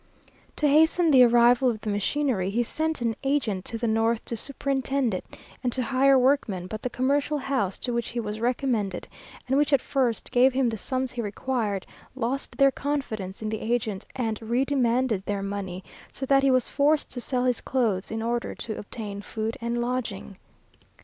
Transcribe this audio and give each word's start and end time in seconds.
To 0.55 0.67
hasten 0.67 1.11
the 1.11 1.21
arrival 1.23 1.69
of 1.69 1.81
the 1.81 1.91
machinery, 1.91 2.49
he 2.49 2.63
sent 2.63 3.01
an 3.01 3.15
agent 3.23 3.65
to 3.65 3.77
the 3.77 3.87
north 3.87 4.25
to 4.25 4.35
superintend 4.35 5.13
it, 5.13 5.23
and 5.63 5.71
to 5.73 5.83
hire 5.83 6.17
workmen; 6.17 6.65
but 6.65 6.81
the 6.81 6.89
commercial 6.89 7.37
house 7.37 7.77
to 7.77 7.93
which 7.93 8.07
he 8.07 8.19
was 8.19 8.39
recommended, 8.39 9.07
and 9.47 9.57
which 9.59 9.71
at 9.71 9.79
first 9.79 10.31
gave 10.31 10.53
him 10.53 10.69
the 10.69 10.77
sums 10.79 11.11
he 11.11 11.21
required, 11.21 11.85
lost 12.15 12.57
their 12.57 12.71
confidence 12.71 13.43
in 13.43 13.49
the 13.49 13.61
agent, 13.61 14.03
and 14.15 14.41
redemanded 14.41 15.23
their 15.27 15.43
money, 15.43 15.83
so 16.11 16.25
that 16.25 16.41
he 16.41 16.49
was 16.49 16.67
forced 16.67 17.11
to 17.11 17.21
sell 17.21 17.43
his 17.45 17.61
clothes 17.61 18.09
in 18.09 18.23
order 18.23 18.55
to 18.55 18.79
obtain 18.79 19.21
food 19.21 19.55
and 19.61 19.79
lodging. 19.79 20.35